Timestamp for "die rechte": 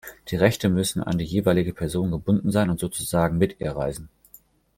0.29-0.67